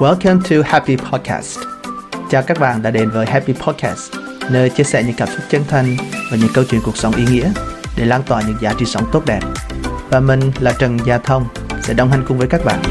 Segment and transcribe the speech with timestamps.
[0.00, 1.58] Welcome to Happy Podcast.
[2.30, 4.12] Chào các bạn đã đến với Happy Podcast,
[4.50, 5.96] nơi chia sẻ những cảm xúc chân thành
[6.30, 7.52] và những câu chuyện cuộc sống ý nghĩa
[7.96, 9.40] để lan tỏa những giá trị sống tốt đẹp.
[10.10, 11.48] Và mình là Trần Gia Thông
[11.82, 12.82] sẽ đồng hành cùng với các bạn.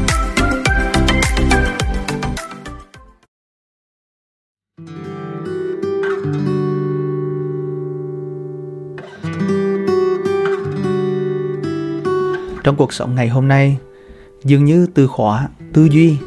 [12.64, 13.78] Trong cuộc sống ngày hôm nay,
[14.44, 16.18] dường như từ khóa, tư duy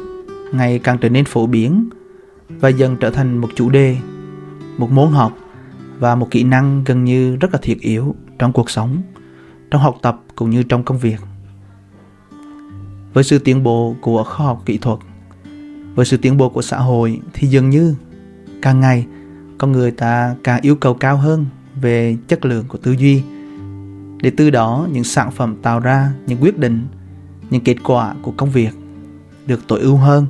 [0.52, 1.88] ngày càng trở nên phổ biến
[2.48, 3.96] và dần trở thành một chủ đề,
[4.78, 5.32] một môn học
[5.98, 9.02] và một kỹ năng gần như rất là thiết yếu trong cuộc sống,
[9.70, 11.20] trong học tập cũng như trong công việc.
[13.12, 14.98] Với sự tiến bộ của khoa học kỹ thuật,
[15.94, 17.94] với sự tiến bộ của xã hội thì dường như
[18.62, 19.06] càng ngày
[19.58, 21.46] con người ta càng yêu cầu cao hơn
[21.80, 23.22] về chất lượng của tư duy
[24.22, 26.86] để từ đó những sản phẩm tạo ra những quyết định
[27.50, 28.70] những kết quả của công việc
[29.48, 30.26] được tối ưu hơn.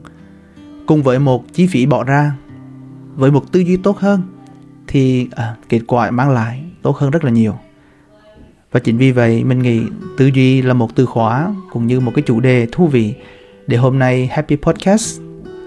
[0.87, 2.33] Cùng với một chi phí bỏ ra
[3.17, 4.23] với một tư duy tốt hơn
[4.87, 7.55] thì à, kết quả mang lại tốt hơn rất là nhiều.
[8.73, 9.83] Và chính vì vậy mình nghĩ
[10.19, 13.15] tư duy là một từ khóa cũng như một cái chủ đề thú vị
[13.67, 15.20] để hôm nay Happy Podcast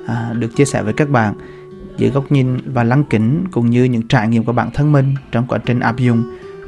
[0.08, 1.36] à, được chia sẻ với các bạn
[1.98, 5.16] dưới góc nhìn và lăng kính cũng như những trải nghiệm của bản thân mình
[5.32, 6.24] trong quá trình áp dụng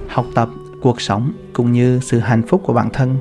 [0.07, 0.50] học tập
[0.81, 3.17] cuộc sống cũng như sự hạnh phúc của bản thân.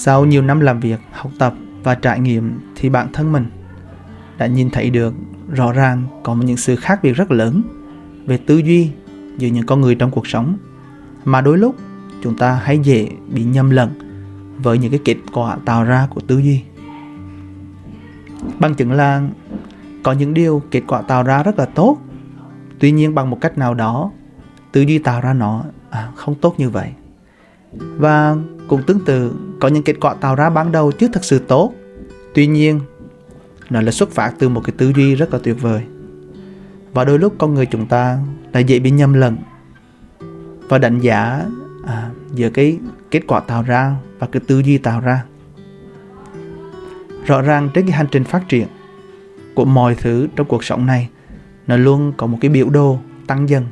[0.00, 3.46] Sau nhiều năm làm việc học tập và trải nghiệm thì bản thân mình
[4.38, 5.14] đã nhìn thấy được
[5.52, 7.62] rõ ràng có những sự khác biệt rất lớn
[8.26, 8.90] về tư duy
[9.38, 10.56] giữa những con người trong cuộc sống.
[11.24, 11.74] Mà đôi lúc
[12.22, 13.90] chúng ta hay dễ bị nhầm lẫn
[14.62, 16.62] với những cái kết quả tạo ra của tư duy.
[18.58, 19.22] Bằng chứng là
[20.02, 21.98] có những điều kết quả tạo ra rất là tốt.
[22.78, 24.10] Tuy nhiên bằng một cách nào đó
[24.72, 26.92] tư duy tạo ra nó à, không tốt như vậy.
[27.72, 28.36] Và
[28.68, 31.74] cũng tương tự có những kết quả tạo ra ban đầu chưa thật sự tốt.
[32.34, 32.80] Tuy nhiên
[33.70, 35.82] nó là xuất phát từ một cái tư duy rất là tuyệt vời.
[36.92, 38.18] Và đôi lúc con người chúng ta
[38.52, 39.36] lại dễ bị nhầm lẫn
[40.68, 41.44] và đánh giá
[41.86, 42.78] à, giữa cái
[43.10, 45.24] kết quả tạo ra và cái tư duy tạo ra.
[47.26, 48.66] Rõ ràng trên cái hành trình phát triển
[49.54, 51.08] của mọi thứ trong cuộc sống này
[51.66, 53.66] nó luôn có một cái biểu đồ tăng dần.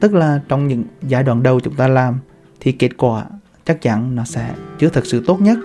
[0.00, 2.18] Tức là trong những giai đoạn đầu chúng ta làm
[2.60, 3.24] thì kết quả
[3.66, 5.58] chắc chắn nó sẽ chưa thật sự tốt nhất.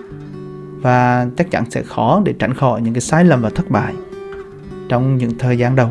[0.80, 3.94] Và chắc chắn sẽ khó để tránh khỏi những cái sai lầm và thất bại
[4.88, 5.90] trong những thời gian đầu.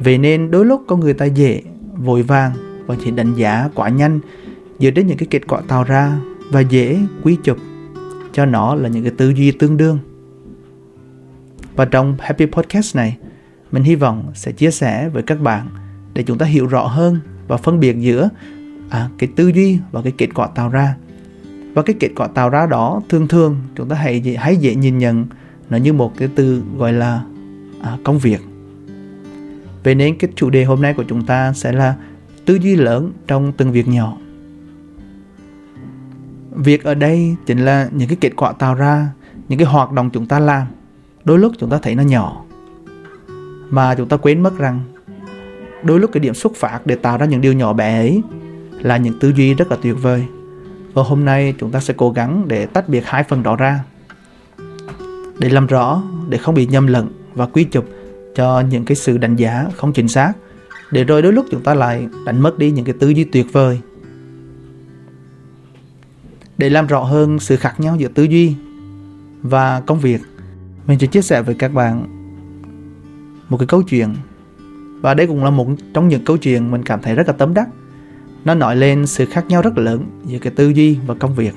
[0.00, 1.62] Vậy nên đôi lúc có người ta dễ
[1.96, 2.52] vội vàng
[2.86, 4.20] và chỉ đánh giá quá nhanh,
[4.78, 6.18] dựa đến những cái kết quả tạo ra
[6.50, 7.56] và dễ quy chụp
[8.32, 9.98] cho nó là những cái tư duy tương đương.
[11.76, 13.16] Và trong Happy Podcast này,
[13.72, 15.68] mình hy vọng sẽ chia sẻ với các bạn
[16.14, 18.28] để chúng ta hiểu rõ hơn và phân biệt giữa
[18.90, 20.96] à, cái tư duy và cái kết quả tạo ra.
[21.74, 24.98] Và cái kết quả tạo ra đó thường thường chúng ta hãy hãy dễ nhìn
[24.98, 25.26] nhận
[25.70, 27.22] nó như một cái từ gọi là
[27.82, 28.40] à, công việc.
[29.84, 31.94] Vậy nên cái chủ đề hôm nay của chúng ta sẽ là
[32.44, 34.16] tư duy lớn trong từng việc nhỏ.
[36.50, 39.08] Việc ở đây chính là những cái kết quả tạo ra
[39.48, 40.66] những cái hoạt động chúng ta làm.
[41.24, 42.46] Đôi lúc chúng ta thấy nó nhỏ
[43.70, 44.80] mà chúng ta quên mất rằng
[45.82, 48.22] đôi lúc cái điểm xuất phát để tạo ra những điều nhỏ bé ấy
[48.82, 50.26] là những tư duy rất là tuyệt vời.
[50.92, 53.80] Và hôm nay chúng ta sẽ cố gắng để tách biệt hai phần đó ra,
[55.38, 57.88] để làm rõ, để không bị nhầm lẫn và quy chụp
[58.34, 60.32] cho những cái sự đánh giá không chính xác,
[60.90, 63.46] để rồi đôi lúc chúng ta lại đánh mất đi những cái tư duy tuyệt
[63.52, 63.80] vời.
[66.58, 68.54] Để làm rõ hơn sự khác nhau giữa tư duy
[69.42, 70.20] và công việc,
[70.86, 72.06] mình sẽ chia sẻ với các bạn
[73.48, 74.14] một cái câu chuyện.
[75.00, 77.54] Và đây cũng là một trong những câu chuyện mình cảm thấy rất là tấm
[77.54, 77.68] đắc
[78.46, 81.54] nó nói lên sự khác nhau rất lớn giữa cái tư duy và công việc.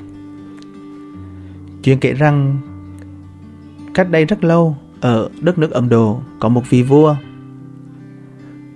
[1.84, 2.58] Chuyện kể rằng,
[3.94, 7.16] cách đây rất lâu, ở đất nước Ấn Độ có một vị vua.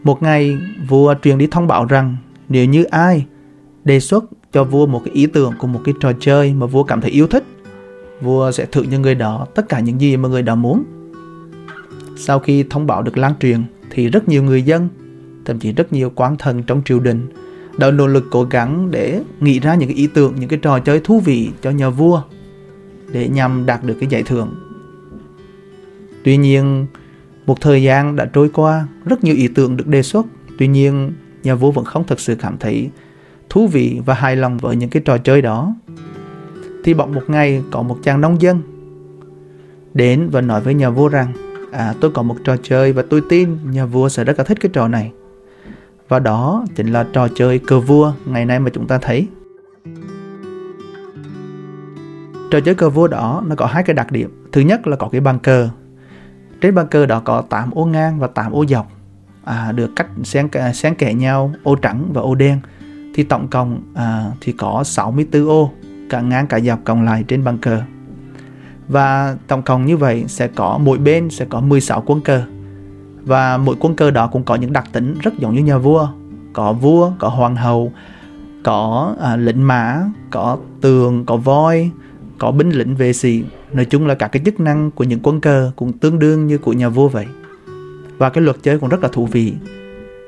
[0.04, 0.58] Một ngày,
[0.90, 2.18] vua truyền đi thông báo rằng
[2.50, 3.26] nếu như ai
[3.84, 6.84] đề xuất cho vua một cái ý tưởng của một cái trò chơi mà vua
[6.84, 7.44] cảm thấy yêu thích,
[8.22, 10.84] vua sẽ thưởng cho người đó, tất cả những gì mà người đó muốn.
[12.16, 14.90] Sau khi thông báo được lan truyền thì rất nhiều người dân,
[15.46, 17.28] thậm chí rất nhiều quan thần trong triều đình
[17.78, 20.80] đã nỗ lực cố gắng để nghĩ ra những cái ý tưởng, những cái trò
[20.80, 22.22] chơi thú vị cho nhà vua
[23.12, 24.56] để nhằm đạt được cái giải thưởng.
[26.24, 26.86] Tuy nhiên,
[27.46, 30.26] một thời gian đã trôi qua, rất nhiều ý tưởng được đề xuất.
[30.58, 32.90] Tuy nhiên, nhà vua vẫn không thực sự cảm thấy
[33.50, 35.76] thú vị và hài lòng với những cái trò chơi đó.
[36.84, 38.62] Thì bỗng một ngày, có một chàng nông dân
[39.94, 41.34] đến và nói với nhà vua rằng
[41.72, 44.58] à tôi có một trò chơi và tôi tin nhà vua sẽ rất là thích
[44.62, 45.12] cái trò này
[46.14, 49.28] và đó chính là trò chơi cờ vua ngày nay mà chúng ta thấy.
[52.52, 54.48] Trò chơi cờ vua đó nó có hai cái đặc điểm.
[54.52, 55.70] Thứ nhất là có cái bàn cờ.
[56.62, 58.92] Trên bàn cờ đó có 8 ô ngang và 8 ô dọc
[59.44, 62.60] à, được cắt xen xen kẽ nhau ô trắng và ô đen.
[63.14, 65.72] Thì tổng cộng à, thì có 64 ô
[66.10, 67.82] cả ngang cả dọc cộng lại trên bàn cờ.
[68.88, 72.44] Và tổng cộng như vậy sẽ có mỗi bên sẽ có 16 quân cờ
[73.26, 76.08] và mỗi quân cờ đó cũng có những đặc tính rất giống như nhà vua.
[76.54, 77.94] Có vua có hoàng hậu
[78.64, 81.92] có à, lĩnh mã có tường có voi
[82.38, 83.44] có binh lĩnh vệ sĩ.
[83.74, 86.58] Nói chung là các cái chức năng của những quân cờ cũng tương đương như
[86.58, 87.26] của nhà vua vậy.
[88.18, 89.54] Và cái luật chơi cũng rất là thú vị.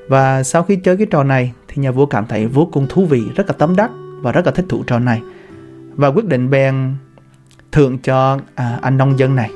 [0.07, 3.05] Và sau khi chơi cái trò này thì nhà vua cảm thấy vô cùng thú
[3.05, 5.21] vị rất là tấm đắc và rất là thích thú trò này.
[5.95, 6.93] Và quyết định bèn
[7.71, 9.51] thưởng cho à, anh nông dân này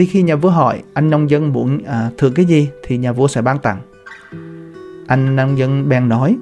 [0.00, 2.68] thì khi nhà vua hỏi anh nông dân muốn à, thưởng cái gì?
[2.82, 3.80] Thì nhà vua sẽ ban tặng.
[5.06, 6.36] Anh nông dân bèn nói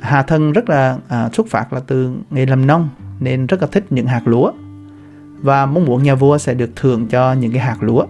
[0.00, 2.88] hà thân rất là à, xuất phát là từ nghề làm nông
[3.20, 4.52] nên rất là thích những hạt lúa.
[5.42, 8.06] Và mong muốn nhà vua sẽ được thưởng cho những cái hạt lúa.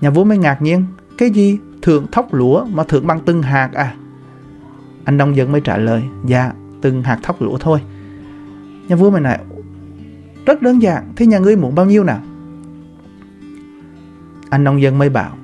[0.00, 0.84] Nhà vua mới ngạc nhiên
[1.18, 1.58] cái gì?
[1.82, 3.94] Thưởng thóc lúa mà thưởng bằng từng hạt à?
[5.04, 7.80] Anh nông dân mới trả lời dạ từng hạt thóc lúa thôi.
[8.88, 9.38] Nhà vua mới nói
[10.46, 12.20] rất đơn giản thế nhà ngươi muốn bao nhiêu nào?
[14.50, 15.36] Anh nông dân mới bảo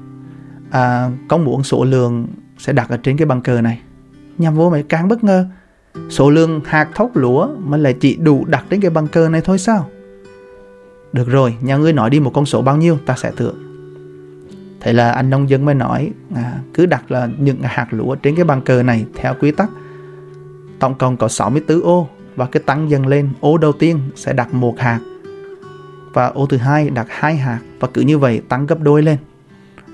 [0.70, 2.26] à, có muốn số lượng
[2.58, 3.80] sẽ đặt ở trên cái băng cờ này.
[4.38, 5.46] Nhà vua mày càng bất ngờ
[6.10, 9.40] số lượng hạt thóc lúa mà lại chỉ đủ đặt trên cái băng cờ này
[9.40, 9.88] thôi sao?
[11.12, 13.56] Được rồi nhà ngươi nói đi một con số bao nhiêu ta sẽ thưởng.
[14.80, 18.36] Thế là anh nông dân mới nói à, cứ đặt là những hạt lúa trên
[18.36, 19.70] cái bàn cờ này theo quy tắc.
[20.78, 24.54] Tổng cộng có 64 ô và cái tăng dần lên ô đầu tiên sẽ đặt
[24.54, 25.00] một hạt
[26.12, 29.16] và ô thứ hai đặt hai hạt và cứ như vậy tăng gấp đôi lên.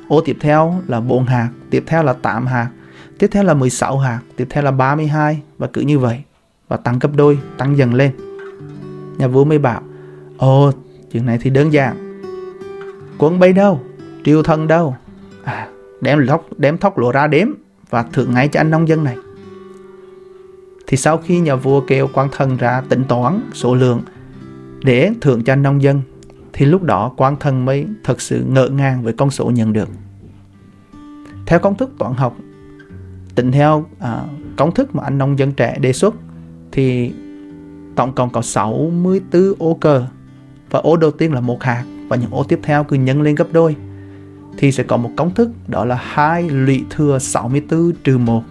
[0.09, 2.71] Ô tiếp theo là 4 hạt tiếp theo là 8 hạt
[3.19, 6.23] tiếp theo là 16 hạt tiếp theo là 32 và cứ như vậy
[6.69, 8.13] và tăng gấp đôi tăng dần lên.
[9.19, 9.83] Nhà vua mới bảo
[10.39, 10.73] ồ
[11.13, 12.23] chuyện này thì đơn giản.
[13.19, 13.81] Quân bay đâu?
[14.25, 14.97] Triều thần đâu?
[15.45, 15.69] À,
[16.01, 17.49] đem thóc đem thóc lúa ra đếm
[17.91, 19.17] và thưởng ngay cho anh nông dân này.
[20.87, 24.03] Thì sau khi nhà vua kêu quan thần ra tính toán số lượng
[24.85, 26.01] để thưởng cho nông dân
[26.53, 29.89] thì lúc đó quan thân mới thật sự ngỡ ngàng với con số nhận được.
[31.47, 32.37] Theo công thức toán học
[33.35, 34.23] tính theo à,
[34.57, 36.15] công thức mà anh nông dân trẻ đề xuất
[36.73, 37.13] thì
[37.97, 40.07] tổng cộng có 64 ô cờ
[40.71, 43.35] và ô đầu tiên là một hạt và những ô tiếp theo cứ nhân lên
[43.35, 43.77] gấp đôi.
[44.57, 48.43] Thì sẽ có một công thức đó là 2 lũy thừa 64 trừ 1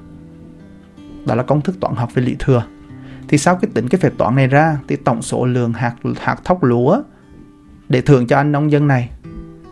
[1.26, 2.64] đó là công thức toán học về lũy thừa
[3.28, 6.38] thì sau cái tính cái phép toán này ra thì tổng số lượng hạt hạt
[6.44, 7.02] thóc lúa
[7.90, 9.10] để thưởng cho anh nông dân này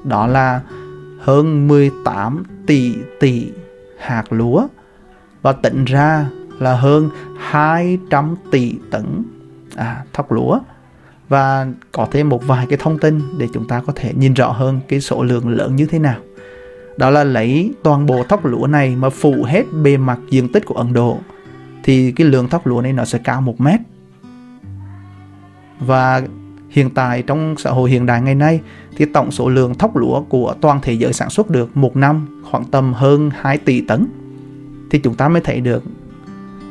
[0.03, 0.61] đó là
[1.19, 3.51] hơn 18 tỷ tỷ
[3.97, 4.67] hạt lúa.
[5.41, 6.29] Và tính ra
[6.59, 7.09] là hơn
[7.39, 9.23] 200 tỷ tấn
[9.75, 10.59] à, thóc lúa.
[11.29, 14.51] Và có thêm một vài cái thông tin để chúng ta có thể nhìn rõ
[14.51, 16.19] hơn cái số lượng lớn như thế nào.
[16.97, 20.65] Đó là lấy toàn bộ thóc lúa này mà phủ hết bề mặt diện tích
[20.65, 21.19] của Ấn Độ
[21.85, 23.79] thì cái lượng thóc lúa này nó sẽ cao một mét.
[25.79, 26.21] Và
[26.69, 28.61] hiện tại trong xã hội hiện đại ngày nay
[28.97, 32.41] thì tổng số lượng thóc lúa của toàn thế giới sản xuất được một năm
[32.51, 34.07] khoảng tầm hơn 2 tỷ tấn.
[34.89, 35.83] Thì chúng ta mới thấy được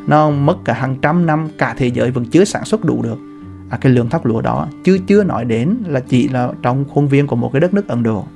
[0.07, 3.19] nó mất cả hàng trăm năm cả thế giới vẫn chưa sản xuất đủ được.
[3.71, 7.09] À, cái lượng thóc lúa đó chứ chưa nói đến là chỉ là trong khuôn
[7.09, 8.27] viên của một cái đất nước Ấn Độ.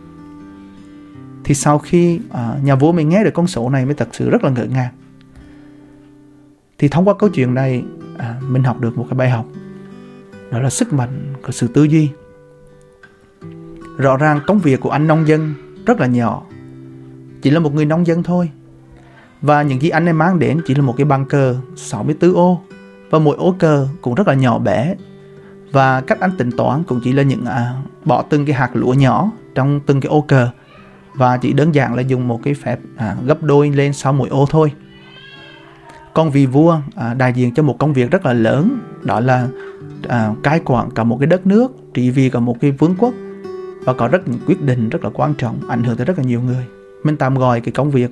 [1.44, 4.30] Thì sau khi à, nhà vua mình nghe được con số này mới thật sự
[4.30, 4.92] rất là ngỡ ngàng
[6.78, 7.84] thì thông qua câu chuyện này
[8.18, 9.46] à, mình học được một cái bài học.
[10.50, 12.10] Đó là sức mạnh của sự tư duy.
[13.98, 15.54] Rõ ràng công việc của anh nông dân
[15.86, 16.42] rất là nhỏ
[17.42, 18.50] chỉ là một người nông dân thôi.
[19.42, 22.60] Và những gì anh ấy mang đến chỉ là một cái băng cờ 64 ô
[23.10, 24.94] và mỗi ô cờ cũng rất là nhỏ bé.
[25.72, 28.94] Và cách anh tính toán cũng chỉ là những à, bỏ từng cái hạt lúa
[28.94, 30.48] nhỏ trong từng cái ô cờ
[31.14, 34.28] và chỉ đơn giản là dùng một cái phép à, gấp đôi lên sau mỗi
[34.28, 34.72] ô thôi
[36.18, 38.78] con vị vua à, đại diện cho một công việc rất là lớn.
[39.02, 39.48] Đó là
[40.08, 43.14] à, cai quản cả một cái đất nước trị vì cả một cái vương quốc.
[43.84, 46.24] Và có rất những quyết định rất là quan trọng ảnh hưởng tới rất là
[46.24, 46.64] nhiều người.
[47.04, 48.10] Mình tạm gọi cái công việc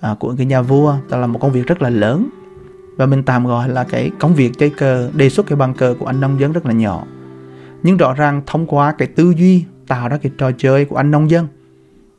[0.00, 2.28] à, của cái nhà vua đó là một công việc rất là lớn.
[2.96, 5.94] Và mình tạm gọi là cái công việc chơi cờ đề xuất cái bàn cờ
[5.98, 7.04] của anh nông dân rất là nhỏ.
[7.82, 11.10] Nhưng rõ ràng thông qua cái tư duy tạo ra cái trò chơi của anh
[11.10, 11.46] nông dân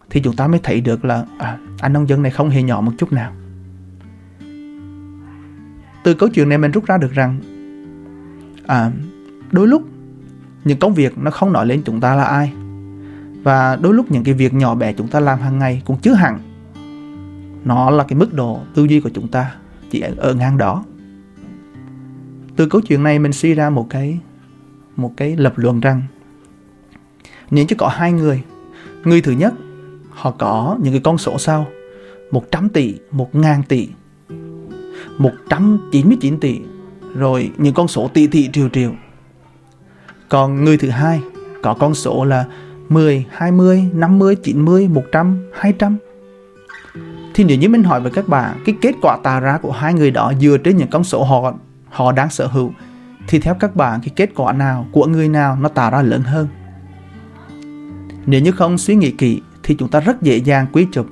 [0.10, 2.82] thì chúng ta mới thấy được là à, anh nông dân này không hề nhỏ
[2.82, 3.32] một chút nào
[6.04, 7.40] từ câu chuyện này mình rút ra được rằng
[8.68, 8.92] à,
[9.52, 9.84] đôi lúc
[10.66, 12.54] những công việc nó không nói lên chúng ta là ai.
[13.44, 16.14] Và đôi lúc những cái việc nhỏ bé chúng ta làm hàng ngày cũng chứ
[16.14, 16.40] hẳn
[17.66, 19.56] nó là cái mức độ tư duy của chúng ta
[19.92, 20.84] chỉ ở ngang đó.
[22.56, 24.20] Từ câu chuyện này mình suy ra một cái
[24.96, 26.02] một cái lập luận rằng
[27.52, 28.44] nếu chỉ có hai người
[29.04, 29.54] người thứ nhất
[30.10, 31.68] họ có những cái con số sau
[32.32, 33.88] 100 tỷ, 1 ngàn tỷ,
[35.22, 36.62] 199 tỷ,
[37.16, 38.92] rồi những con số tỷ tỷ triệu triệu.
[40.30, 41.22] Còn người thứ hai
[41.62, 42.46] có con số là
[42.90, 45.98] 10, 20, 50, 90, 100, 200.
[47.34, 49.94] Thì nếu như mình hỏi với các bạn cái kết quả tạo ra của hai
[49.94, 51.54] người đó dựa trên những con số họ
[51.90, 52.72] họ đang sở hữu
[53.28, 56.22] thì theo các bạn cái kết quả nào của người nào nó tạo ra lớn
[56.22, 56.48] hơn?
[58.26, 61.08] Nếu như không suy nghĩ kỹ thì chúng ta rất dễ dàng quy chụp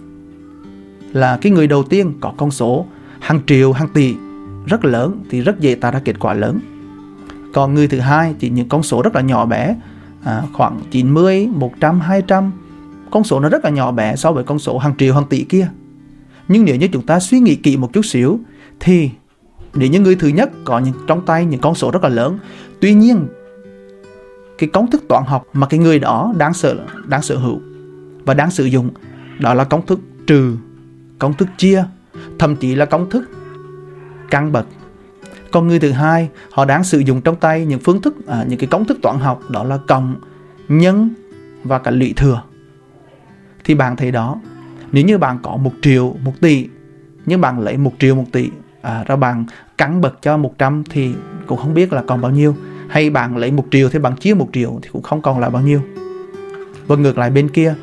[1.14, 2.86] là cái người đầu tiên có con số
[3.30, 4.16] hàng triệu, hàng tỷ
[4.66, 6.60] rất lớn thì rất dễ tạo ra kết quả lớn.
[7.54, 9.76] Còn người thứ hai thì những con số rất là nhỏ bé,
[10.24, 12.52] à, khoảng 90, 100, 200,
[13.12, 15.44] con số nó rất là nhỏ bé so với con số hàng triệu, hàng tỷ
[15.44, 15.68] kia.
[16.48, 18.40] Nhưng nếu như chúng ta suy nghĩ kỹ một chút xíu
[18.80, 19.10] thì
[19.74, 22.38] nếu như người thứ nhất có những trong tay những con số rất là lớn,
[22.82, 23.28] tuy nhiên
[24.58, 27.60] cái công thức toán học mà cái người đó đang sở đang sở hữu
[28.26, 28.90] và đang sử dụng
[29.40, 30.56] đó là công thức trừ
[31.20, 31.86] công thức chia
[32.40, 33.30] thậm chí là công thức
[34.30, 34.68] căn bậc.
[35.52, 38.60] Còn người thứ hai họ đang sử dụng trong tay những phương thức à, những
[38.60, 40.16] cái công thức toán học đó là cộng
[40.68, 41.10] nhân
[41.64, 42.44] và cả lũy thừa.
[43.64, 44.42] Thì bạn thấy đó
[44.92, 46.68] nếu như bạn có một triệu một tỷ
[47.26, 48.50] nhưng bạn lấy một triệu một tỷ
[48.82, 49.46] à, ra bạn
[49.78, 51.14] cắn bậc cho 100 thì
[51.48, 52.56] cũng không biết là còn bao nhiêu.
[52.90, 55.50] Hay bạn lấy một triệu thì bạn chia một triệu thì cũng không còn là
[55.50, 55.82] bao nhiêu.
[56.88, 57.76] Và ngược lại bên kia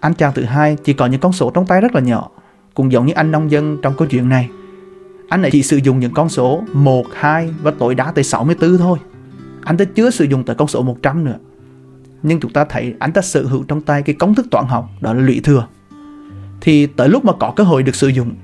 [0.00, 2.30] anh chàng thứ hai chỉ có những con số trong tay rất là nhỏ
[2.74, 4.50] cũng giống như anh nông dân trong câu chuyện này.
[5.28, 8.78] Anh ấy chỉ sử dụng những con số 1, 2 và tối đa tới 64
[8.78, 8.98] thôi.
[9.62, 11.38] Anh ta chưa sử dụng tới con số 100 nữa.
[12.22, 14.88] Nhưng chúng ta thấy anh ta sở hữu trong tay cái công thức toán học
[15.00, 15.66] đó là lũy thừa.
[16.60, 18.34] Thì tới lúc mà có cơ hội được sử dụng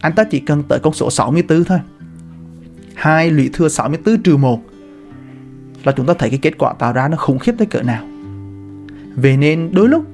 [0.00, 1.78] anh ta chỉ cần tới con số 64 thôi.
[2.94, 4.60] Hai lũy thừa 64 trừ 1
[5.84, 8.04] là chúng ta thấy cái kết quả tạo ra nó khủng khiếp tới cỡ nào.
[9.16, 10.04] Vậy nên đôi lúc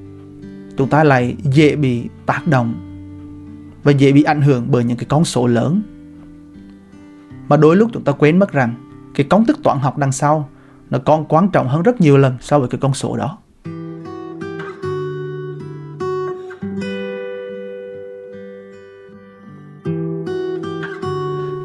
[0.77, 2.86] chúng ta lại dễ bị tác động
[3.87, 5.83] và dễ bị ảnh hưởng bởi những cái con số lớn.
[7.49, 8.75] Mà đôi lúc chúng ta quên mất rằng
[9.15, 10.49] cái công thức toán học đằng sau
[10.91, 13.39] nó còn quan trọng hơn rất nhiều lần so với cái con số đó.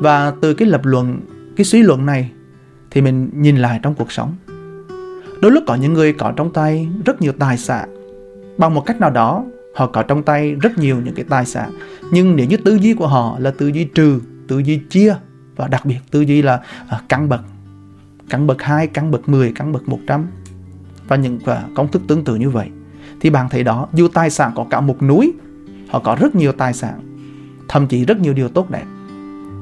[0.02, 1.20] Và từ cái lập luận,
[1.56, 2.32] cái suy luận này
[2.92, 4.36] thì mình nhìn lại trong cuộc sống.
[5.42, 7.90] Đôi lúc có những người có trong tay rất nhiều tài sản
[8.58, 11.72] bằng một cách nào đó họ có trong tay rất nhiều những cái tài sản.
[12.12, 15.16] Nhưng nếu như tư duy của họ là tư duy trừ tư duy chia
[15.56, 17.42] và đặc biệt tư duy là à, căn bậc
[18.30, 20.28] căn bậc 2, căn bậc 10, căn bậc 100
[21.08, 22.70] và những và công thức tương tự như vậy
[23.20, 25.34] thì bạn thấy đó dù tài sản có cả một núi
[25.90, 27.02] họ có rất nhiều tài sản
[27.68, 28.86] thậm chí rất nhiều điều tốt đẹp.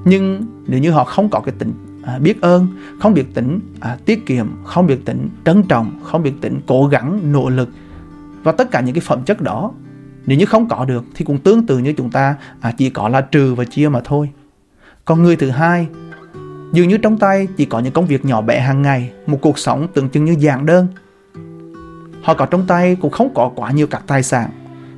[0.06, 1.74] Nhưng nếu như họ không có cái tính
[2.04, 2.68] à, biết ơn
[3.00, 6.88] không biết tính à, tiết kiệm không biết tính trân trọng không biết tính cố
[6.88, 7.70] gắng nỗ lực
[8.44, 9.72] và tất cả những cái phẩm chất đó
[10.30, 13.10] nếu như không có được thì cũng tương tự như chúng ta à, chỉ có
[13.10, 14.30] là trừ và chia mà thôi.
[15.06, 15.88] Còn người thứ hai
[16.74, 19.60] dường như trong tay chỉ có những công việc nhỏ bé hàng ngày một cuộc
[19.60, 20.88] sống tưởng chừng như giản đơn.
[22.22, 24.50] Họ có trong tay cũng không có quá nhiều các tài sản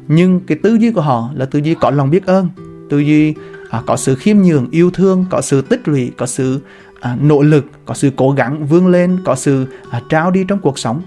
[0.07, 2.49] nhưng cái tư duy của họ là tư duy có lòng biết ơn
[2.89, 3.33] tư duy
[3.69, 6.59] à, có sự khiêm nhường yêu thương có sự tích lũy có sự
[6.99, 10.59] à, nỗ lực có sự cố gắng vươn lên có sự à, trao đi trong
[10.59, 11.01] cuộc sống.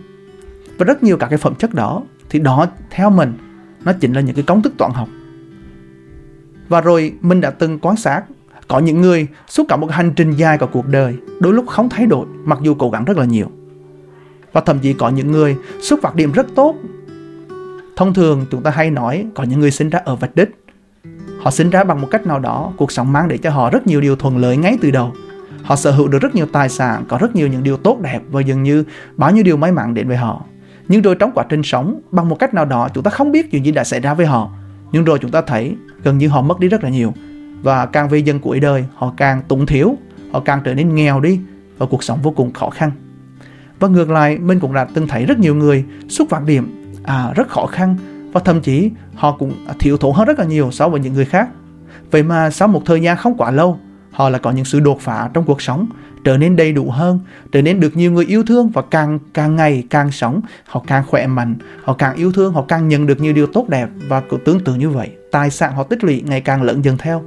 [0.78, 3.32] Và rất nhiều các cái phẩm chất đó thì đó theo mình
[3.84, 5.08] nó chính là những cái công thức toán học.
[6.68, 8.22] Và rồi mình đã từng quan sát,
[8.68, 11.88] có những người suốt cả một hành trình dài của cuộc đời, đôi lúc không
[11.88, 13.50] thay đổi, mặc dù cố gắng rất là nhiều.
[14.52, 16.74] Và thậm chí có những người xuất phát điểm rất tốt.
[17.96, 20.48] Thông thường chúng ta hay nói có những người sinh ra ở vạch đích.
[21.40, 23.86] Họ sinh ra bằng một cách nào đó, cuộc sống mang để cho họ rất
[23.86, 25.12] nhiều điều thuận lợi ngay từ đầu.
[25.62, 28.20] Họ sở hữu được rất nhiều tài sản, có rất nhiều những điều tốt đẹp
[28.30, 28.84] và dường như
[29.16, 30.44] bao nhiêu điều may mắn đến với họ
[30.88, 33.50] nhưng rồi trong quá trình sống bằng một cách nào đó chúng ta không biết
[33.50, 34.50] chuyện gì đã xảy ra với họ.
[34.92, 37.12] Nhưng rồi chúng ta thấy gần như họ mất đi rất là nhiều.
[37.62, 39.96] Và càng về dân cuối đời họ càng túng thiếu
[40.32, 41.40] họ càng trở nên nghèo đi
[41.78, 42.90] và cuộc sống vô cùng khó khăn.
[43.80, 47.32] Và ngược lại mình cũng đã từng thấy rất nhiều người xuất phát điểm à,
[47.34, 47.96] rất khó khăn
[48.32, 51.24] và thậm chí họ cũng thiếu thốn hơn rất là nhiều so với những người
[51.24, 51.48] khác.
[52.10, 53.78] Vậy mà sau một thời gian không quá lâu
[54.10, 55.86] họ lại có những sự đột phá trong cuộc sống
[56.24, 57.20] trở nên đầy đủ hơn,
[57.52, 61.04] trở nên được nhiều người yêu thương và càng càng ngày càng sống, họ càng
[61.06, 64.20] khỏe mạnh, họ càng yêu thương, họ càng nhận được nhiều điều tốt đẹp và
[64.20, 65.10] cũng tương tự như vậy.
[65.30, 67.22] Tài sản họ tích lũy ngày càng lớn dần theo.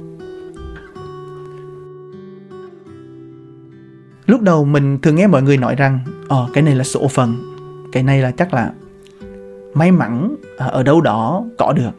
[4.26, 7.54] Lúc đầu mình thường nghe mọi người nói rằng ờ cái này là số phận
[7.92, 8.72] cái này là chắc là
[9.74, 11.90] may mắn à, ở đâu đó có được.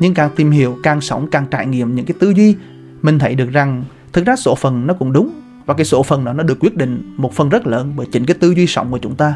[0.00, 2.56] Nhưng càng tìm hiểu, càng sống, càng trải nghiệm những cái tư duy,
[3.02, 6.24] mình thấy được rằng thực ra số phận nó cũng đúng và cái số phận
[6.24, 8.90] đó nó được quyết định một phần rất lớn bởi chính cái tư duy sống
[8.90, 9.34] của chúng ta.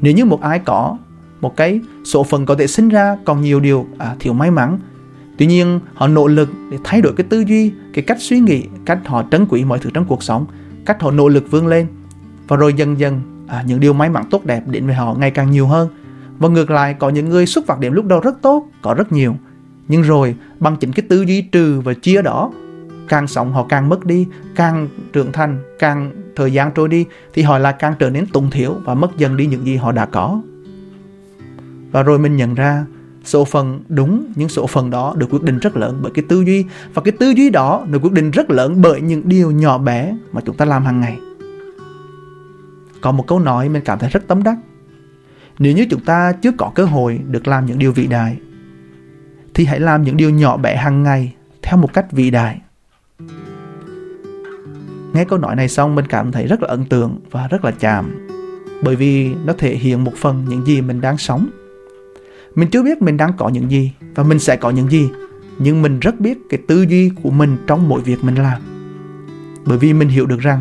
[0.00, 0.96] Nếu như một ai có
[1.40, 4.78] một cái số phận có thể sinh ra còn nhiều điều à, thiếu may mắn
[5.38, 8.62] tuy nhiên họ nỗ lực để thay đổi cái tư duy cái cách suy nghĩ
[8.84, 10.46] cách họ trân quý mọi thứ trong cuộc sống
[10.86, 11.86] cách họ nỗ lực vươn lên
[12.48, 15.30] và rồi dần dần à, những điều may mắn tốt đẹp đến với họ ngày
[15.30, 15.88] càng nhiều hơn.
[16.38, 19.12] Và ngược lại có những người xuất phát điểm lúc đầu rất tốt có rất
[19.12, 19.36] nhiều
[19.88, 22.52] nhưng rồi bằng chính cái tư duy trừ và chia đó
[23.08, 27.42] càng sống họ càng mất đi, càng trưởng thành, càng thời gian trôi đi thì
[27.42, 30.06] họ lại càng trở nên tùng thiếu và mất dần đi những gì họ đã
[30.06, 30.40] có.
[31.90, 32.86] Và rồi mình nhận ra
[33.24, 36.40] số phận đúng những số phận đó được quyết định rất lớn bởi cái tư
[36.40, 36.64] duy.
[36.94, 40.16] Và cái tư duy đó được quyết định rất lớn bởi những điều nhỏ bé
[40.32, 41.18] mà chúng ta làm hàng ngày.
[43.00, 44.56] Có một câu nói mình cảm thấy rất tấm đắc.
[45.58, 48.36] Nếu như chúng ta chưa có cơ hội được làm những điều vĩ đại,
[49.54, 52.60] thì hãy làm những điều nhỏ bé hàng ngày theo một cách vĩ đại
[55.14, 57.70] nghe câu nói này xong, mình cảm thấy rất là ấn tượng và rất là
[57.70, 58.28] chạm
[58.82, 61.48] bởi vì nó thể hiện một phần những gì mình đang sống.
[62.54, 65.08] Mình chưa biết mình đang có những gì và mình sẽ có những gì,
[65.58, 68.62] nhưng mình rất biết cái tư duy của mình trong mỗi việc mình làm.
[69.64, 70.60] Bởi vì mình hiểu được rằng,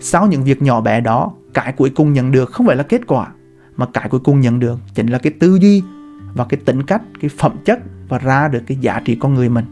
[0.00, 3.06] sau những việc nhỏ bé đó, cái cuối cùng nhận được không phải là kết
[3.06, 3.28] quả,
[3.76, 5.82] mà cái cuối cùng nhận được chính là cái tư duy
[6.34, 9.48] và cái tính cách, cái phẩm chất và ra được cái giá trị con người
[9.48, 9.64] mình.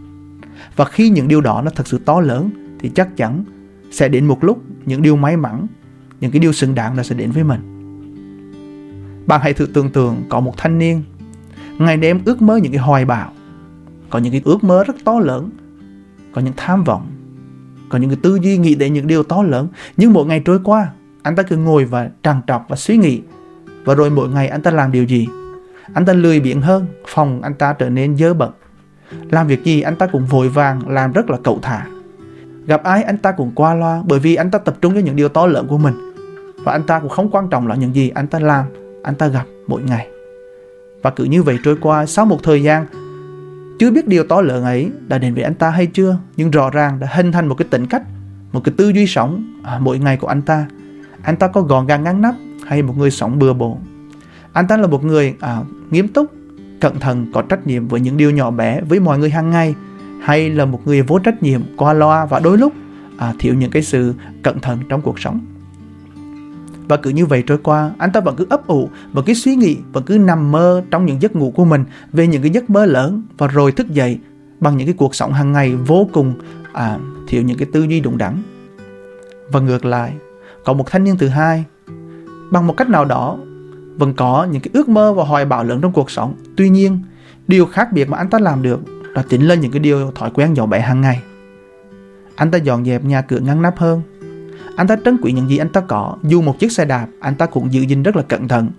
[0.76, 2.50] Và khi những điều đó nó thật sự to lớn,
[2.80, 3.44] thì chắc chắn
[3.94, 5.66] sẽ đến một lúc những điều may mắn,
[6.20, 7.60] những cái điều xứng đáng nó sẽ đến với mình.
[9.26, 11.02] Bạn hãy thử tưởng tượng có một thanh niên,
[11.78, 13.32] ngày đêm ước mơ những cái hoài bão,
[14.10, 15.50] có những cái ước mơ rất to lớn,
[16.32, 17.06] có những tham vọng,
[17.88, 19.68] có những cái tư duy nghĩ đến những điều to lớn.
[19.96, 20.88] Nhưng mỗi ngày trôi qua,
[21.22, 23.20] anh ta cứ ngồi và trằn trọc và suy nghĩ.
[23.84, 25.26] Và rồi mỗi ngày anh ta làm điều gì?
[25.92, 28.50] Anh ta lười biếng hơn, phòng anh ta trở nên dơ bẩn.
[29.30, 31.86] Làm việc gì anh ta cũng vội vàng, làm rất là cậu thả
[32.66, 35.16] gặp ai anh ta cũng qua loa bởi vì anh ta tập trung cho những
[35.16, 35.94] điều to lớn của mình.
[36.64, 38.64] Và anh ta cũng không quan trọng là những gì anh ta làm
[39.02, 40.08] anh ta gặp mỗi ngày.
[41.02, 42.86] Và cứ như vậy trôi qua sau một thời gian
[43.78, 46.70] chưa biết điều to lớn ấy đã đến với anh ta hay chưa nhưng rõ
[46.70, 48.02] ràng đã hình thành một cái tính cách
[48.52, 50.66] một cái tư duy sống à, mỗi ngày của anh ta.
[51.22, 52.34] Anh ta có gọn gàng ngăn nắp
[52.66, 53.76] hay một người sống bừa bộn?
[54.52, 55.58] Anh ta là một người à,
[55.90, 56.32] nghiêm túc
[56.80, 59.74] cẩn thận có trách nhiệm với những điều nhỏ bé với mọi người hàng ngày
[60.24, 62.72] hay là một người vô trách nhiệm qua loa và đôi lúc
[63.18, 65.40] à, thiếu những cái sự cẩn thận trong cuộc sống.
[66.88, 69.56] Và cứ như vậy trôi qua anh ta vẫn cứ ấp ủ và cứ suy
[69.56, 72.70] nghĩ và cứ nằm mơ trong những giấc ngủ của mình về những cái giấc
[72.70, 74.18] mơ lớn và rồi thức dậy
[74.60, 76.34] bằng những cái cuộc sống hàng ngày vô cùng
[76.72, 78.42] à, thiếu những cái tư duy đúng đắn.
[79.52, 80.12] Và ngược lại
[80.64, 81.64] có một thanh niên thứ hai
[82.50, 83.38] bằng một cách nào đó
[83.96, 86.34] vẫn có những cái ước mơ và hoài bão lớn trong cuộc sống.
[86.56, 86.98] Tuy nhiên
[87.48, 88.80] điều khác biệt mà anh ta làm được
[89.14, 91.22] đó chính là những cái điều thói quen nhỏ bé hàng ngày.
[92.36, 94.02] Anh ta dọn dẹp nhà cửa ngăn nắp hơn.
[94.76, 96.16] Anh ta trân quý những gì anh ta có.
[96.22, 98.70] Dù một chiếc xe đạp, anh ta cũng giữ gìn rất là cẩn thận.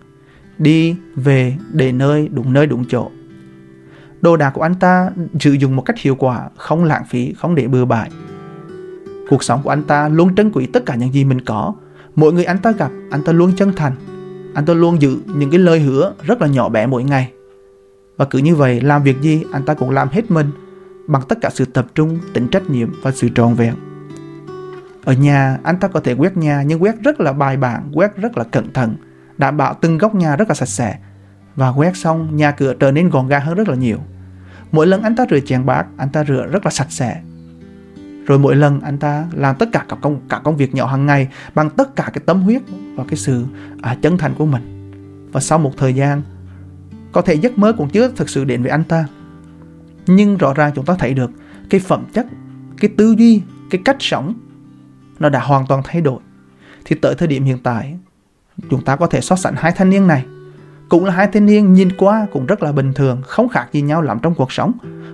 [0.58, 3.12] Đi, về, để nơi, đúng nơi, đúng chỗ.
[4.22, 7.56] Đồ đạc của anh ta sử dụng một cách hiệu quả, không lãng phí, không
[7.56, 8.10] để bừa bãi.
[9.30, 11.74] Cuộc sống của anh ta luôn trân quý tất cả những gì mình có.
[12.16, 13.96] Mỗi người anh ta gặp, anh ta luôn chân thành.
[14.54, 17.32] Anh ta luôn giữ những cái lời hứa rất là nhỏ bé mỗi ngày
[18.18, 20.52] và cứ như vậy làm việc gì anh ta cũng làm hết mình
[21.08, 23.76] bằng tất cả sự tập trung tính trách nhiệm và sự tròn vẹn.
[25.04, 28.18] Ở nhà anh ta có thể quét nhà nhưng quét rất là bài bản quét
[28.18, 28.96] rất là cẩn thận
[29.38, 30.98] đảm bảo từng góc nhà rất là sạch sẽ.
[31.56, 33.98] Và quét xong nhà cửa trở nên gọn gàng hơn rất là nhiều.
[34.72, 37.22] Mỗi lần anh ta rửa chén bát anh ta rửa rất là sạch sẽ.
[38.28, 41.06] Rồi mỗi lần anh ta làm tất cả các công cả công việc nhỏ hàng
[41.06, 42.62] ngày bằng tất cả cái tâm huyết
[42.96, 43.46] và cái sự
[43.82, 44.92] à, chân thành của mình.
[45.32, 46.22] Và sau một thời gian
[47.16, 49.06] có thể giấc mơ cũng chưa thực sự đến với anh ta.
[50.08, 51.32] Nhưng rõ ràng chúng ta thấy được
[51.70, 52.26] cái phẩm chất
[52.80, 54.34] cái tư duy cái cách sống
[55.20, 56.20] nó đã hoàn toàn thay đổi.
[56.86, 57.98] Thì tới thời điểm hiện tại
[58.70, 60.26] chúng ta có thể so sánh hai thanh niên này.
[60.90, 63.82] Cũng là hai thanh niên nhìn qua cũng rất là bình thường không khác gì
[63.82, 64.72] nhau lắm trong cuộc sống.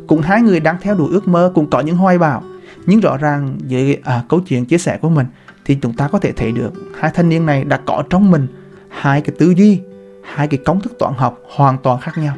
[0.07, 2.43] Cũng hai người đang theo đuổi ước mơ cũng có những hoài bão.
[2.85, 5.25] Nhưng rõ ràng dưới à, câu chuyện chia sẻ của mình
[5.65, 8.47] thì chúng ta có thể thấy được hai thanh niên này đã có trong mình
[8.89, 9.81] hai cái tư duy
[10.23, 12.35] hai cái công thức toán học hoàn toàn khác nhau.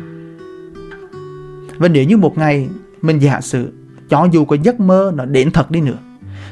[1.78, 2.70] Và nếu như một ngày
[3.02, 3.74] mình giả sử
[4.10, 5.98] cho dù có giấc mơ nó đến thật đi nữa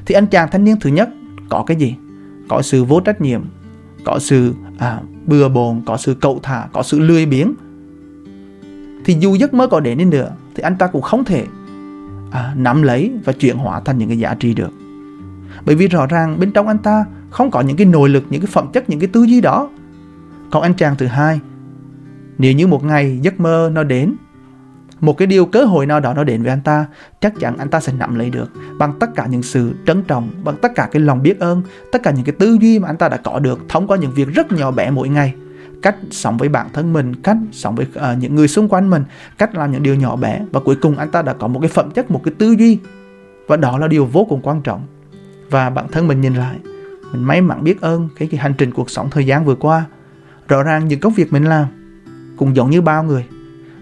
[0.05, 1.09] thì anh chàng thanh niên thứ nhất
[1.49, 1.95] có cái gì?
[2.49, 3.41] Có sự vô trách nhiệm
[4.05, 7.53] có sự à, bừa bộn có sự cậu thả có sự lười biếng.
[9.05, 11.45] Thì dù giấc mơ có đến đi nữa thì anh ta cũng không thể
[12.31, 14.71] à, nắm lấy và chuyển hóa thành những cái giá trị được.
[15.65, 18.41] Bởi vì rõ ràng bên trong anh ta không có những cái nội lực những
[18.41, 19.69] cái phẩm chất những cái tư duy đó
[20.51, 21.39] còn anh chàng thứ hai.
[22.37, 24.15] Nếu như một ngày giấc mơ nó đến
[24.99, 26.85] một cái điều cơ hội nào đó nó đến với anh ta
[27.21, 30.31] chắc chắn anh ta sẽ nắm lấy được bằng tất cả những sự trân trọng
[30.43, 31.61] bằng tất cả cái lòng biết ơn
[31.91, 34.11] tất cả những cái tư duy mà anh ta đã có được thông qua những
[34.11, 35.33] việc rất nhỏ bé mỗi ngày.
[35.81, 39.03] Cách sống với bản thân mình cách sống với uh, những người xung quanh mình
[39.37, 41.69] cách làm những điều nhỏ bé và cuối cùng anh ta đã có một cái
[41.69, 42.79] phẩm chất một cái tư duy.
[43.47, 44.81] Và đó là điều vô cùng quan trọng.
[45.49, 46.55] Và bản thân mình nhìn lại
[47.11, 49.85] mình may mắn biết ơn cái, cái hành trình cuộc sống thời gian vừa qua
[50.51, 51.65] rõ ràng những công việc mình làm
[52.37, 53.25] cũng giống như bao người.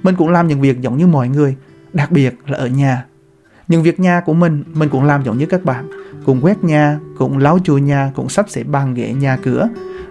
[0.04, 1.56] Mình cũng làm những việc giống như mọi người
[1.94, 3.06] đặc biệt là ở nhà.
[3.68, 5.90] Những việc nhà của mình mình cũng làm giống như các bạn.
[6.26, 9.70] Cũng quét nhà cũng lau chùi nhà cũng sắp xếp bàn ghế nhà cửa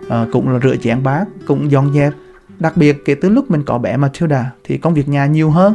[0.09, 2.13] à, cũng là rửa chén bát cũng dọn dẹp.
[2.59, 5.75] Đặc biệt kể từ lúc mình có bé Matilda thì công việc nhà nhiều hơn.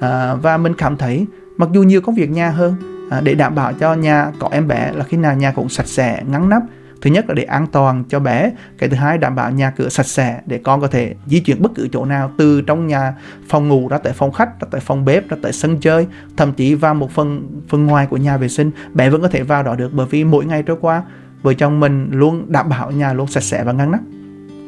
[0.00, 2.74] À, và mình cảm thấy mặc dù nhiều công việc nhà hơn
[3.10, 5.86] à, để đảm bảo cho nhà có em bé là khi nào nhà cũng sạch
[5.86, 6.62] sẽ ngăn nắp
[7.02, 8.52] thứ nhất là để an toàn cho bé.
[8.78, 11.62] Cái thứ hai đảm bảo nhà cửa sạch sẽ để con có thể di chuyển
[11.62, 13.14] bất cứ chỗ nào từ trong nhà
[13.48, 16.06] phòng ngủ ra tới phòng khách ra tới phòng bếp ra tới sân chơi.
[16.36, 19.42] Thậm chí vào một phần phần ngoài của nhà vệ sinh bé vẫn có thể
[19.42, 21.02] vào đó được bởi vì mỗi ngày trôi qua
[21.42, 24.00] vợ chồng mình luôn đảm bảo nhà luôn sạch sẽ và ngăn nắp.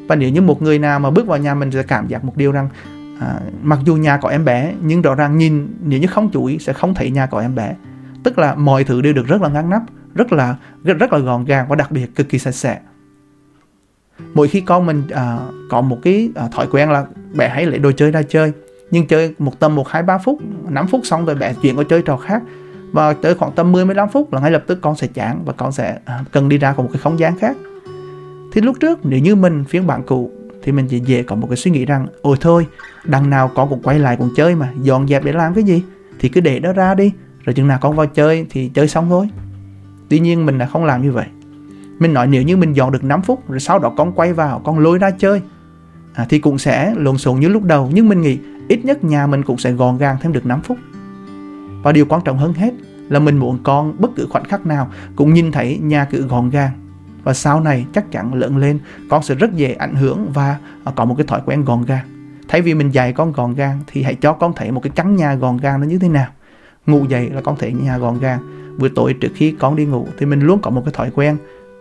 [0.08, 2.36] Và nếu như một người nào mà bước vào nhà mình sẽ cảm giác một
[2.36, 2.68] điều rằng
[3.20, 6.44] à, mặc dù nhà có em bé nhưng rõ ràng nhìn nếu như không chú
[6.44, 7.74] ý sẽ không thấy nhà có em bé.
[8.22, 9.82] Tức là mọi thứ đều được rất là ngăn nắp
[10.14, 12.80] rất là rất, rất là gọn gàng và đặc biệt cực kỳ sạch sẽ.
[14.34, 15.38] Mỗi khi con mình à,
[15.70, 18.52] có một cái à, thói quen là bé hãy lấy đồ chơi ra chơi
[18.90, 21.84] nhưng chơi một tầm một hai ba phút 5 phút xong rồi bé chuyển qua
[21.88, 22.42] chơi trò khác
[22.92, 25.52] và tới khoảng tầm 10 15 phút là ngay lập tức con sẽ chán và
[25.52, 27.56] con sẽ à, cần đi ra có một cái không gian khác.
[28.52, 30.30] Thì lúc trước nếu như mình phiên bản cũ
[30.62, 32.66] thì mình chỉ dễ có một cái suy nghĩ rằng ôi thôi
[33.04, 35.82] đằng nào con cũng quay lại cũng chơi mà dọn dẹp để làm cái gì?
[36.18, 37.12] Thì cứ để đó ra đi
[37.44, 39.28] rồi chừng nào con vào chơi thì chơi xong thôi
[40.10, 41.26] tuy nhiên mình là không làm như vậy.
[41.98, 44.60] Mình nói nếu như mình dọn được 5 phút rồi sau đó con quay vào
[44.64, 45.42] con lôi ra chơi
[46.14, 47.90] à, thì cũng sẽ lộn xộn như lúc đầu.
[47.94, 50.78] Nhưng mình nghĩ ít nhất nhà mình cũng sẽ gọn gàng thêm được 5 phút.
[51.82, 52.74] Và điều quan trọng hơn hết
[53.08, 56.50] là mình muốn con bất cứ khoảnh khắc nào cũng nhìn thấy nhà cửa gọn
[56.50, 56.70] gàng.
[57.24, 60.92] Và sau này chắc chắn lớn lên con sẽ rất dễ ảnh hưởng và à,
[60.96, 62.06] có một cái thói quen gọn gàng.
[62.48, 65.16] Thay vì mình dạy con gọn gàng thì hãy cho con thấy một cái căn
[65.16, 66.28] nhà gọn gàng nó như thế nào.
[66.86, 68.40] Ngủ dậy là con thấy nhà gọn gàng
[68.80, 71.36] buổi tối trước khi con đi ngủ thì mình luôn có một cái thói quen.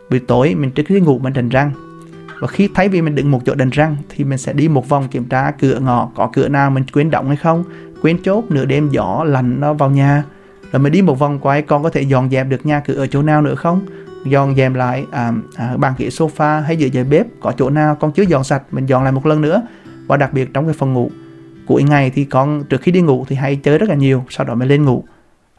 [0.09, 1.71] Buổi tối mình trước khi đi ngủ mình đánh răng.
[2.39, 4.89] Và khi thấy vì mình đứng một chỗ đánh răng thì mình sẽ đi một
[4.89, 7.63] vòng kiểm tra cửa ngõ có cửa nào mình quên động hay không
[8.01, 10.23] quên chốt nửa đêm gió lạnh nó vào nhà.
[10.71, 13.07] Rồi mình đi một vòng quay con có thể dọn dẹp được nhà cửa ở
[13.07, 13.81] chỗ nào nữa không?
[14.25, 17.95] Dọn dẹp lại à, à, bàn ghế sofa hay giữa dưới bếp có chỗ nào
[17.95, 19.61] con chưa dọn sạch mình dọn lại một lần nữa.
[20.07, 21.11] Và đặc biệt trong cái phòng ngủ
[21.67, 24.45] cuối ngày thì con trước khi đi ngủ thì hay chơi rất là nhiều sau
[24.45, 25.03] đó mới lên ngủ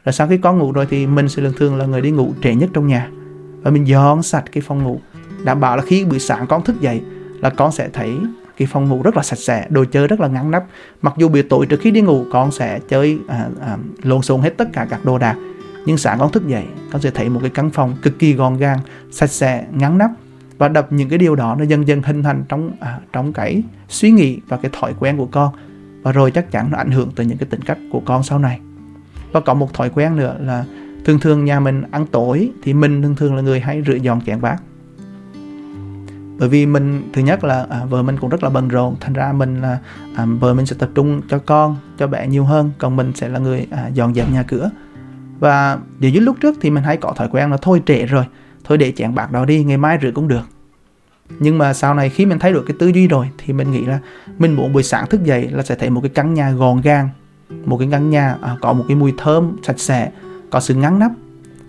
[0.05, 2.33] rồi sau khi con ngủ rồi thì mình sẽ thường thường là người đi ngủ
[2.43, 3.11] trễ nhất trong nhà.
[3.63, 5.01] Và mình dọn sạch cái phòng ngủ
[5.45, 7.03] đảm bảo là khi buổi sáng con thức dậy
[7.41, 8.17] là con sẽ thấy
[8.57, 10.65] cái phòng ngủ rất là sạch sẽ đồ chơi rất là ngăn nắp.
[11.03, 14.41] Mặc dù buổi tối trước khi đi ngủ con sẽ chơi à, à, lộn xộn
[14.41, 15.37] hết tất cả các đồ đạc
[15.87, 18.57] nhưng sáng con thức dậy con sẽ thấy một cái căn phòng cực kỳ gọn
[18.57, 18.79] gàng
[19.11, 20.11] sạch sẽ ngăn nắp.
[20.59, 23.63] Và đập những cái điều đó nó dần dần hình thành trong à, trong cái
[23.89, 25.55] suy nghĩ và cái thói quen của con.
[26.03, 28.39] Và rồi chắc chắn nó ảnh hưởng tới những cái tính cách của con sau
[28.39, 28.61] này
[29.33, 30.65] và có một thói quen nữa là
[31.05, 34.21] thường thường nhà mình ăn tối thì mình thường thường là người hay rửa dọn
[34.21, 34.63] chén bát
[36.41, 39.13] bởi vì mình thứ nhất là à, vợ mình cũng rất là bận rộn thành
[39.13, 39.79] ra mình là
[40.17, 43.29] à, vợ mình sẽ tập trung cho con cho bé nhiều hơn còn mình sẽ
[43.29, 44.71] là người à, dọn dẹp nhà cửa.
[45.39, 48.25] Và điều như lúc trước thì mình hay có thói quen là thôi trễ rồi
[48.65, 50.45] thôi để chén bạc đó đi ngày mai rửa cũng được.
[51.39, 53.85] Nhưng mà sau này khi mình thay đổi cái tư duy rồi thì mình nghĩ
[53.85, 53.99] là
[54.39, 57.09] mình muốn buổi sáng thức dậy là sẽ thấy một cái căn nhà gọn gàng
[57.65, 60.11] một cái căn nhà à, có một cái mùi thơm sạch sẽ
[60.51, 61.13] có sự ngắn nắp.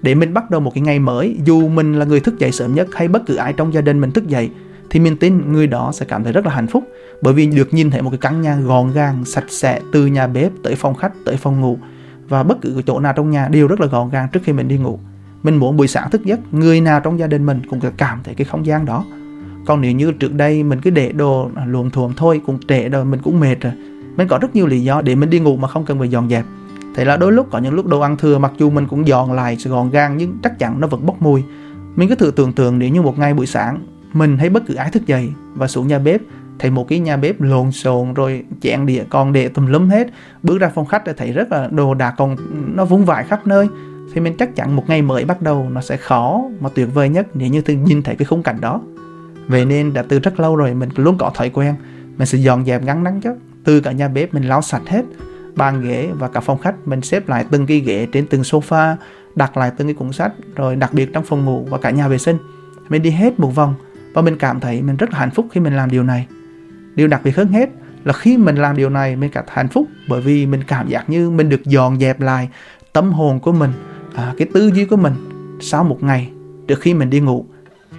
[0.02, 2.76] Để mình bắt đầu một cái ngày mới dù mình là người thức dậy sớm
[2.76, 4.50] nhất hay bất cứ ai trong gia đình mình thức dậy
[4.90, 6.84] thì mình tin người đó sẽ cảm thấy rất là hạnh phúc.
[7.22, 10.28] Bởi vì được nhìn thấy một cái căn nhà gọn gàng sạch sẽ từ nhà
[10.28, 11.78] bếp tới phòng khách tới phòng ngủ
[12.30, 14.68] và bất cứ chỗ nào trong nhà đều rất là gọn gàng trước khi mình
[14.68, 15.00] đi ngủ.
[15.44, 18.20] Mình muốn buổi sáng thức giấc người nào trong gia đình mình cũng sẽ cảm
[18.24, 19.06] thấy cái không gian đó.
[19.66, 23.06] Còn nếu như trước đây mình cứ để đồ luồn thuồng thôi cũng trễ rồi
[23.06, 23.74] mình cũng mệt rồi
[24.16, 26.30] mình có rất nhiều lý do để mình đi ngủ mà không cần phải dọn
[26.30, 26.46] dẹp.
[26.96, 29.34] Thế là đôi lúc có những lúc đồ ăn thừa, mặc dù mình cũng dọn
[29.34, 31.44] lại gọn gàng nhưng chắc chắn nó vẫn bốc mùi.
[31.96, 33.80] Mình cứ thử tưởng tượng nếu như một ngày buổi sáng,
[34.14, 36.22] mình hay bất cứ ai thức dậy và xuống nhà bếp,
[36.60, 40.08] thấy một cái nhà bếp lộn xộn rồi chén đĩa còn để tùm lum hết,
[40.44, 42.36] bước ra phòng khách để thấy rất là đồ đạc còn
[42.76, 43.68] nó vung vãi khắp nơi,
[44.14, 47.10] thì mình chắc chắn một ngày mới bắt đầu nó sẽ khó mà tuyệt vời
[47.10, 48.82] nhất nếu như thường nhìn thấy cái khung cảnh đó.
[49.48, 51.76] Vậy nên đã từ rất lâu rồi mình luôn có thói quen,
[52.18, 55.06] mình sẽ dọn dẹp ngắn nắng chứ từ cả nhà bếp mình lau sạch hết
[55.56, 58.96] bàn ghế và cả phòng khách mình xếp lại từng cái ghế trên từng sofa
[59.36, 62.08] đặt lại từng cái cuốn sách rồi đặc biệt trong phòng ngủ và cả nhà
[62.08, 62.38] vệ sinh.
[62.90, 63.74] Mình đi hết một vòng
[64.14, 66.28] và mình cảm thấy mình rất là hạnh phúc khi mình làm điều này.
[66.96, 67.70] Điều đặc biệt hơn hết
[68.04, 70.88] là khi mình làm điều này mình cảm thấy hạnh phúc bởi vì mình cảm
[70.88, 72.50] giác như mình được dọn dẹp lại
[72.94, 73.72] tâm hồn của mình
[74.16, 75.14] à, cái tư duy của mình
[75.60, 76.30] sau một ngày
[76.68, 77.46] trước khi mình đi ngủ.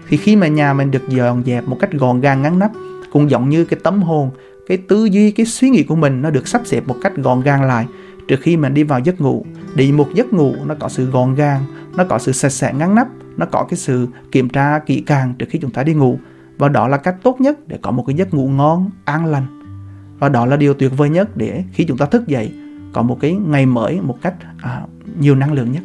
[0.08, 2.70] Thì khi mà nhà mình được dọn dẹp một cách gọn gàng ngăn nắp
[3.12, 4.30] cũng giống như cái tâm hồn
[4.66, 7.40] cái tư duy cái suy nghĩ của mình nó được sắp xếp một cách gọn
[7.40, 7.86] gàng lại.
[8.28, 11.34] Trước khi mình đi vào giấc ngủ đi một giấc ngủ nó có sự gọn
[11.34, 11.64] gàng
[11.96, 15.34] nó có sự sạch sẽ ngăn nắp nó có cái sự kiểm tra kỹ càng
[15.38, 16.18] trước khi chúng ta đi ngủ.
[16.58, 19.46] Và đó là cách tốt nhất để có một cái giấc ngủ ngon an lành.
[20.18, 22.52] Và đó là điều tuyệt vời nhất để khi chúng ta thức dậy
[22.92, 24.82] có một cái ngày mới một cách à,
[25.18, 25.82] nhiều năng lượng nhất.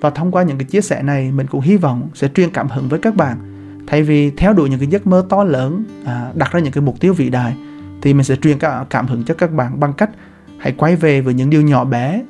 [0.00, 2.68] Và thông qua những cái chia sẻ này mình cũng hy vọng sẽ truyền cảm
[2.68, 3.38] hứng với các bạn
[3.88, 6.82] thay vì theo đuổi những cái giấc mơ to lớn à, đặt ra những cái
[6.82, 7.56] mục tiêu vĩ đại
[8.02, 10.10] thì mình sẽ truyền cả cảm hứng cho các bạn bằng cách
[10.58, 12.22] hãy quay về với những điều nhỏ bé.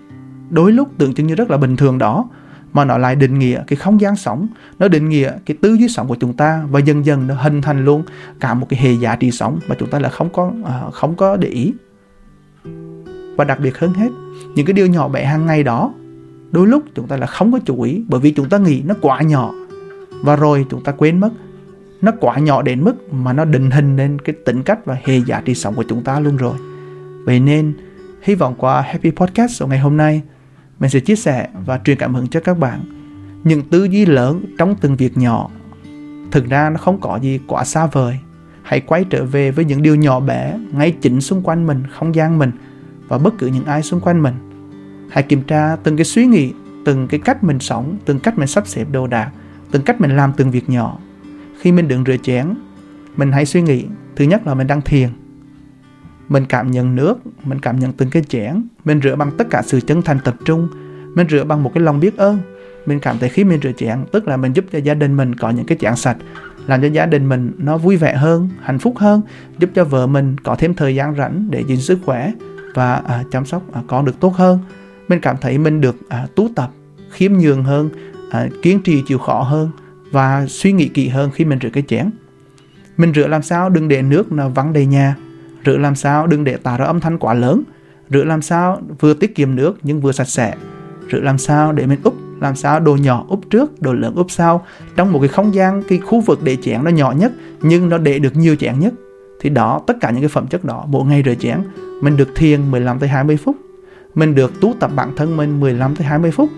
[0.50, 2.28] Đôi lúc tưởng chừng như rất là bình thường đó
[2.72, 4.46] mà nó lại định nghĩa cái không gian sống
[4.78, 7.62] nó định nghĩa cái tư duy sống của chúng ta và dần dần nó hình
[7.62, 8.02] thành luôn
[8.40, 11.14] cả một cái hệ giá trị sống mà chúng ta là không có à, không
[11.14, 11.72] có để ý.
[13.36, 14.08] Và đặc biệt hơn hết
[14.54, 15.92] những cái điều nhỏ bé hàng ngày đó
[16.50, 18.94] đôi lúc chúng ta là không có chú ý bởi vì chúng ta nghĩ nó
[19.00, 19.52] quá nhỏ.
[20.22, 21.30] Và rồi chúng ta quên mất
[22.00, 25.20] nó quá nhỏ đến mức mà nó định hình nên cái tính cách và hệ
[25.26, 26.58] giá trị sống của chúng ta luôn rồi.
[27.24, 27.72] Vậy nên,
[28.22, 30.22] hy vọng qua Happy Podcast của ngày hôm nay,
[30.78, 32.80] mình sẽ chia sẻ và truyền cảm hứng cho các bạn.
[33.44, 35.50] Những tư duy lớn trong từng việc nhỏ,
[36.30, 38.18] thực ra nó không có gì quá xa vời.
[38.62, 42.14] Hãy quay trở về với những điều nhỏ bé ngay chính xung quanh mình, không
[42.14, 42.50] gian mình
[43.08, 44.34] và bất cứ những ai xung quanh mình.
[45.10, 46.52] Hãy kiểm tra từng cái suy nghĩ,
[46.84, 49.30] từng cái cách mình sống, từng cách mình sắp xếp đồ đạc,
[49.70, 50.98] từng cách mình làm từng việc nhỏ
[51.60, 52.54] khi mình đựng rửa chén
[53.16, 53.84] mình hãy suy nghĩ
[54.16, 55.08] thứ nhất là mình đang thiền.
[56.28, 59.62] Mình cảm nhận nước mình cảm nhận từng cái chén mình rửa bằng tất cả
[59.66, 60.68] sự chân thành tập trung
[61.14, 62.38] mình rửa bằng một cái lòng biết ơn.
[62.86, 65.34] Mình cảm thấy khi mình rửa chén tức là mình giúp cho gia đình mình
[65.34, 66.16] có những cái chén sạch
[66.66, 69.22] làm cho gia đình mình nó vui vẻ hơn hạnh phúc hơn
[69.58, 72.32] giúp cho vợ mình có thêm thời gian rảnh để gìn sức khỏe
[72.74, 74.58] và à, chăm sóc à, con được tốt hơn.
[75.08, 76.70] Mình cảm thấy mình được à, tú tập
[77.10, 77.90] khiêm nhường hơn
[78.30, 79.70] à, kiên trì chịu khó hơn
[80.12, 82.10] và suy nghĩ kỹ hơn khi mình rửa cái chén.
[82.96, 85.16] Mình rửa làm sao đừng để nước nó vắng đầy nhà,
[85.66, 87.62] rửa làm sao đừng để tạo ra âm thanh quá lớn,
[88.10, 90.54] rửa làm sao vừa tiết kiệm nước nhưng vừa sạch sẽ,
[91.12, 94.30] rửa làm sao để mình úp, làm sao đồ nhỏ úp trước, đồ lớn úp
[94.30, 94.66] sau.
[94.96, 97.98] Trong một cái không gian, cái khu vực để chén nó nhỏ nhất nhưng nó
[97.98, 98.94] để được nhiều chén nhất,
[99.40, 101.58] thì đó, tất cả những cái phẩm chất đó, mỗi ngày rửa chén,
[102.02, 103.56] mình được thiền 15 tới 20 phút,
[104.14, 106.48] mình được tú tập bản thân mình 15 tới 20 phút.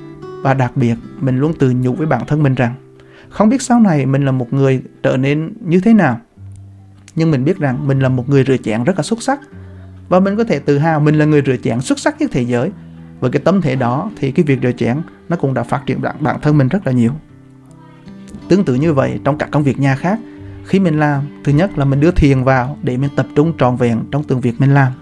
[0.43, 2.75] Và đặc biệt, mình luôn tự nhủ với bản thân mình rằng
[3.31, 6.21] không biết sau này mình là một người trở nên như thế nào.
[7.14, 9.40] Nhưng mình biết rằng mình là một người rửa chén rất là xuất sắc.
[10.09, 12.45] Và mình có thể tự hào mình là người rửa chén xuất sắc nhất thế
[12.45, 12.71] giới.
[13.21, 16.03] Với cái tâm thể đó thì cái việc rửa chén nó cũng đã phát triển
[16.03, 17.12] bản, bản thân mình rất là nhiều.
[18.49, 20.19] Tương tự như vậy trong các công việc nhà khác
[20.64, 23.77] khi mình làm thứ nhất là mình đưa thiền vào để mình tập trung trọn
[23.77, 24.93] vẹn trong từng việc mình làm.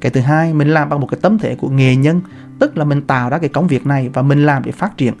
[0.00, 2.20] Cái thứ hai mình làm bằng một cái tâm thể của nghề nhân
[2.58, 5.14] tức là mình tạo ra cái công việc này và mình làm để phát triển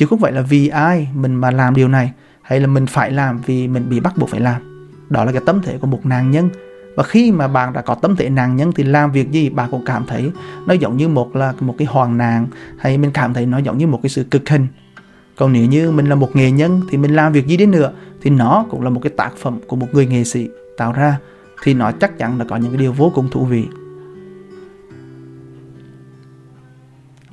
[0.00, 3.10] chứ không phải là vì ai mình mà làm điều này, hay là mình phải
[3.10, 4.86] làm vì mình bị bắt buộc phải làm.
[5.08, 6.50] Đó là cái tâm thể của một nạn nhân.
[6.96, 9.70] Và khi mà bạn đã có tâm thể nạn nhân thì làm việc gì bạn
[9.70, 10.30] cũng cảm thấy
[10.66, 12.46] nó giống như một là một cái hoàn nạn,
[12.78, 14.66] hay mình cảm thấy nó giống như một cái sự cực hình.
[15.36, 17.92] Còn nếu như mình là một nghệ nhân thì mình làm việc gì đến nữa
[18.22, 21.18] thì nó cũng là một cái tác phẩm của một người nghệ sĩ tạo ra,
[21.62, 23.66] thì nó chắc chắn là có những cái điều vô cùng thú vị.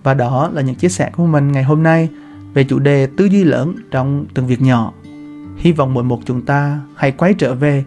[0.03, 2.10] Và đó là những chia sẻ của mình ngày hôm nay
[2.58, 4.93] về chủ đề tư duy lớn trong từng việc nhỏ.
[5.58, 7.84] Hy vọng mỗi một chúng ta hãy quay trở về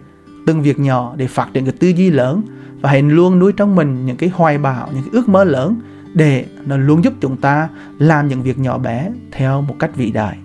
[0.47, 2.41] từng việc nhỏ để phát triển cái tư duy lớn
[2.81, 5.81] và hãy luôn nuôi trong mình những cái hoài bão, những cái ước mơ lớn
[6.13, 10.11] để nó luôn giúp chúng ta làm những việc nhỏ bé theo một cách vĩ
[10.11, 10.37] đại.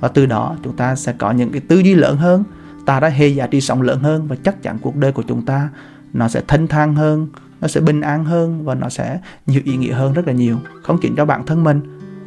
[0.00, 2.44] Và từ đó chúng ta sẽ có những cái tư duy lớn hơn,
[2.86, 5.42] tạo ra hệ giá trị sống lớn hơn và chắc chắn cuộc đời của chúng
[5.42, 5.68] ta
[6.12, 7.28] nó sẽ thanh thang hơn,
[7.60, 10.56] nó sẽ bình an hơn và nó sẽ nhiều ý nghĩa hơn rất là nhiều.
[10.82, 11.80] Không chỉ cho bản thân mình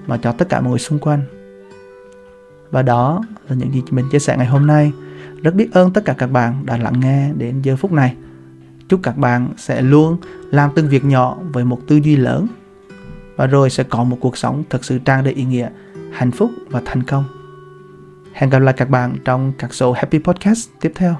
[0.07, 1.36] mà cho tất cả mọi người xung quanh.
[2.71, 4.91] Và đó là những gì mình chia sẻ ngày hôm nay.
[5.43, 8.15] Rất biết ơn tất cả các bạn đã lắng nghe đến giờ phút này.
[8.89, 10.17] Chúc các bạn sẽ luôn
[10.51, 12.47] làm từng việc nhỏ với một tư duy lớn
[13.35, 15.69] và rồi sẽ có một cuộc sống thật sự tràn đầy ý nghĩa,
[16.11, 17.23] hạnh phúc và thành công.
[18.33, 21.15] Hẹn gặp lại các bạn trong các số Happy Podcast tiếp theo.